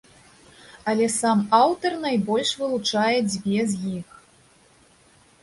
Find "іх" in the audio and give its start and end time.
4.01-4.07